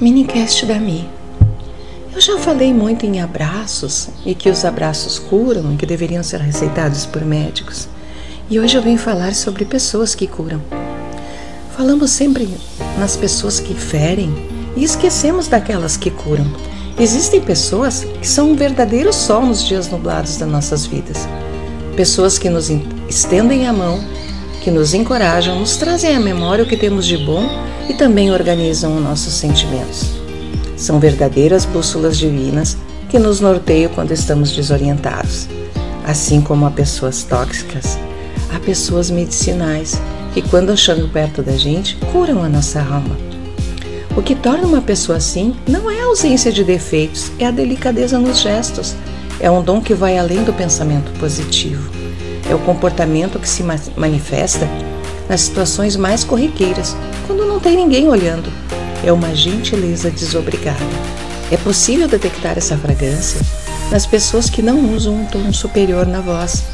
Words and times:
Minicast 0.00 0.64
da 0.64 0.76
Mi. 0.76 1.06
Eu 2.14 2.22
já 2.22 2.38
falei 2.38 2.72
muito 2.72 3.04
em 3.04 3.20
abraços 3.20 4.08
e 4.24 4.34
que 4.34 4.48
os 4.48 4.64
abraços 4.64 5.18
curam 5.18 5.74
e 5.74 5.76
que 5.76 5.84
deveriam 5.84 6.22
ser 6.22 6.40
receitados 6.40 7.04
por 7.04 7.22
médicos. 7.22 7.86
E 8.48 8.58
hoje 8.58 8.78
eu 8.78 8.82
venho 8.82 8.96
falar 8.96 9.34
sobre 9.34 9.66
pessoas 9.66 10.14
que 10.14 10.26
curam. 10.26 10.62
Falamos 11.76 12.12
sempre 12.12 12.48
nas 12.98 13.14
pessoas 13.14 13.60
que 13.60 13.74
ferem 13.74 14.48
e 14.74 14.82
esquecemos 14.82 15.48
daquelas 15.48 15.98
que 15.98 16.10
curam. 16.10 16.50
Existem 16.98 17.42
pessoas 17.42 18.02
que 18.02 18.26
são 18.26 18.52
um 18.52 18.56
verdadeiro 18.56 19.12
sol 19.12 19.44
nos 19.44 19.62
dias 19.62 19.90
nublados 19.90 20.38
das 20.38 20.48
nossas 20.48 20.86
vidas. 20.86 21.28
Pessoas 21.94 22.38
que 22.38 22.48
nos 22.48 22.70
estendem 23.06 23.66
a 23.66 23.72
mão, 23.72 24.02
que 24.60 24.70
nos 24.70 24.94
encorajam, 24.94 25.58
nos 25.58 25.76
trazem 25.76 26.14
à 26.14 26.20
memória 26.20 26.64
o 26.64 26.66
que 26.66 26.76
temos 26.76 27.06
de 27.06 27.16
bom 27.16 27.48
e 27.88 27.94
também 27.94 28.30
organizam 28.30 28.96
os 28.96 29.02
nossos 29.02 29.32
sentimentos. 29.34 30.20
São 30.76 31.00
verdadeiras 31.00 31.64
bússolas 31.64 32.18
divinas 32.18 32.76
que 33.08 33.18
nos 33.18 33.40
norteiam 33.40 33.90
quando 33.94 34.12
estamos 34.12 34.52
desorientados. 34.52 35.48
Assim 36.04 36.40
como 36.40 36.66
há 36.66 36.70
pessoas 36.70 37.24
tóxicas, 37.24 37.98
há 38.54 38.58
pessoas 38.60 39.10
medicinais 39.10 40.00
que, 40.32 40.42
quando 40.42 40.76
chegam 40.76 41.08
perto 41.08 41.42
da 41.42 41.56
gente, 41.56 41.96
curam 42.12 42.42
a 42.42 42.48
nossa 42.48 42.80
alma. 42.80 43.16
O 44.16 44.22
que 44.22 44.34
torna 44.34 44.66
uma 44.66 44.82
pessoa 44.82 45.18
assim 45.18 45.54
não 45.66 45.90
é 45.90 46.00
a 46.00 46.04
ausência 46.04 46.52
de 46.52 46.64
defeitos, 46.64 47.30
é 47.38 47.46
a 47.46 47.50
delicadeza 47.50 48.18
nos 48.18 48.40
gestos. 48.40 48.94
É 49.38 49.50
um 49.50 49.62
dom 49.62 49.80
que 49.80 49.94
vai 49.94 50.18
além 50.18 50.44
do 50.44 50.52
pensamento 50.52 51.10
positivo. 51.18 51.99
É 52.48 52.54
o 52.54 52.58
comportamento 52.60 53.38
que 53.38 53.48
se 53.48 53.62
manifesta 53.96 54.68
nas 55.28 55.42
situações 55.42 55.96
mais 55.96 56.24
corriqueiras, 56.24 56.96
quando 57.26 57.46
não 57.46 57.60
tem 57.60 57.76
ninguém 57.76 58.08
olhando. 58.08 58.52
É 59.04 59.12
uma 59.12 59.34
gentileza 59.34 60.10
desobrigada. 60.10 60.78
É 61.50 61.56
possível 61.56 62.08
detectar 62.08 62.58
essa 62.58 62.76
fragrância 62.76 63.40
nas 63.90 64.06
pessoas 64.06 64.48
que 64.48 64.62
não 64.62 64.94
usam 64.94 65.14
um 65.14 65.26
tom 65.26 65.52
superior 65.52 66.06
na 66.06 66.20
voz, 66.20 66.64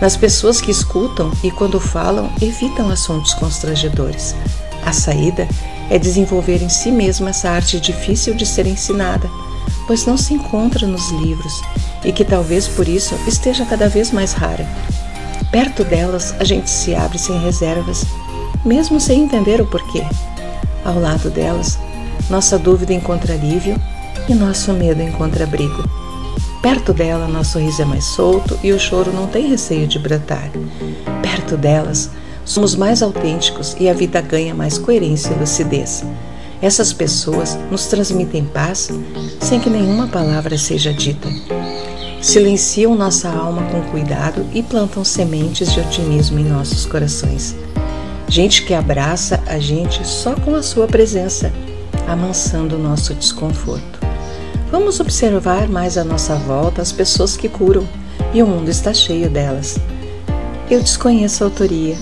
nas 0.00 0.16
pessoas 0.16 0.60
que 0.60 0.70
escutam 0.70 1.30
e, 1.42 1.50
quando 1.50 1.78
falam, 1.78 2.30
evitam 2.40 2.90
assuntos 2.90 3.34
constrangedores. 3.34 4.34
A 4.84 4.92
saída 4.92 5.46
é 5.90 5.98
desenvolver 5.98 6.62
em 6.62 6.68
si 6.68 6.90
mesma 6.90 7.30
essa 7.30 7.50
arte 7.50 7.78
difícil 7.78 8.34
de 8.34 8.46
ser 8.46 8.66
ensinada, 8.66 9.30
pois 9.86 10.06
não 10.06 10.16
se 10.16 10.32
encontra 10.32 10.86
nos 10.86 11.10
livros 11.10 11.60
e 12.04 12.12
que 12.12 12.24
talvez 12.24 12.66
por 12.66 12.88
isso 12.88 13.14
esteja 13.26 13.64
cada 13.64 13.88
vez 13.88 14.10
mais 14.10 14.32
rara. 14.32 14.66
Perto 15.50 15.82
delas, 15.82 16.34
a 16.38 16.44
gente 16.44 16.70
se 16.70 16.94
abre 16.94 17.18
sem 17.18 17.38
reservas, 17.40 18.04
mesmo 18.64 19.00
sem 19.00 19.22
entender 19.22 19.60
o 19.60 19.66
porquê. 19.66 20.04
Ao 20.84 20.98
lado 20.98 21.28
delas, 21.30 21.78
nossa 22.28 22.58
dúvida 22.58 22.92
encontra 22.92 23.34
alívio 23.34 23.76
e 24.28 24.34
nosso 24.34 24.72
medo 24.72 25.02
encontra 25.02 25.44
abrigo. 25.44 25.82
Perto 26.62 26.92
dela, 26.92 27.26
nosso 27.26 27.58
riso 27.58 27.82
é 27.82 27.84
mais 27.84 28.04
solto 28.04 28.58
e 28.62 28.72
o 28.72 28.78
choro 28.78 29.12
não 29.12 29.26
tem 29.26 29.48
receio 29.48 29.86
de 29.86 29.98
brotar. 29.98 30.50
Perto 31.22 31.56
delas, 31.56 32.10
somos 32.44 32.76
mais 32.76 33.02
autênticos 33.02 33.74
e 33.80 33.88
a 33.88 33.94
vida 33.94 34.20
ganha 34.20 34.54
mais 34.54 34.78
coerência 34.78 35.32
e 35.32 35.38
lucidez. 35.38 36.04
Essas 36.62 36.92
pessoas 36.92 37.58
nos 37.70 37.86
transmitem 37.86 38.44
paz 38.44 38.90
sem 39.40 39.58
que 39.58 39.70
nenhuma 39.70 40.06
palavra 40.06 40.58
seja 40.58 40.92
dita 40.92 41.28
silenciam 42.20 42.94
nossa 42.94 43.30
alma 43.30 43.62
com 43.70 43.80
cuidado 43.90 44.46
e 44.52 44.62
plantam 44.62 45.02
sementes 45.02 45.72
de 45.72 45.80
otimismo 45.80 46.38
em 46.38 46.44
nossos 46.44 46.84
corações. 46.84 47.56
Gente 48.28 48.62
que 48.64 48.74
abraça 48.74 49.42
a 49.46 49.58
gente 49.58 50.06
só 50.06 50.34
com 50.34 50.54
a 50.54 50.62
sua 50.62 50.86
presença, 50.86 51.50
amansando 52.06 52.76
o 52.76 52.78
nosso 52.78 53.14
desconforto. 53.14 53.98
Vamos 54.70 55.00
observar 55.00 55.68
mais 55.68 55.98
à 55.98 56.04
nossa 56.04 56.36
volta 56.36 56.82
as 56.82 56.92
pessoas 56.92 57.36
que 57.36 57.48
curam, 57.48 57.88
e 58.32 58.42
o 58.42 58.46
mundo 58.46 58.68
está 58.68 58.94
cheio 58.94 59.28
delas. 59.28 59.78
Eu 60.70 60.80
desconheço 60.80 61.42
a 61.42 61.46
autoria 61.48 61.96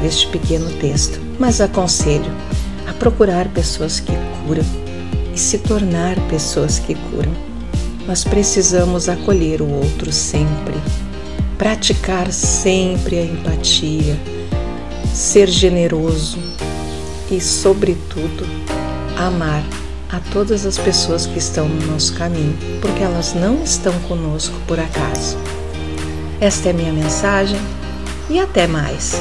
deste 0.00 0.26
pequeno 0.28 0.70
texto, 0.78 1.20
mas 1.38 1.60
aconselho 1.60 2.32
a 2.88 2.92
procurar 2.94 3.48
pessoas 3.48 4.00
que 4.00 4.12
curam 4.46 4.64
e 5.34 5.38
se 5.38 5.58
tornar 5.58 6.16
pessoas 6.30 6.78
que 6.78 6.94
curam 6.94 7.53
nós 8.06 8.24
precisamos 8.24 9.08
acolher 9.08 9.62
o 9.62 9.68
outro 9.68 10.12
sempre, 10.12 10.74
praticar 11.56 12.30
sempre 12.32 13.18
a 13.18 13.24
empatia, 13.24 14.18
ser 15.12 15.48
generoso 15.48 16.38
e, 17.30 17.40
sobretudo, 17.40 18.46
amar 19.16 19.62
a 20.10 20.20
todas 20.32 20.66
as 20.66 20.78
pessoas 20.78 21.26
que 21.26 21.38
estão 21.38 21.68
no 21.68 21.86
nosso 21.92 22.14
caminho, 22.14 22.56
porque 22.80 23.02
elas 23.02 23.34
não 23.34 23.62
estão 23.62 23.92
conosco 24.00 24.54
por 24.66 24.78
acaso. 24.78 25.36
Esta 26.40 26.68
é 26.68 26.72
minha 26.72 26.92
mensagem 26.92 27.60
e 28.28 28.38
até 28.38 28.66
mais. 28.66 29.14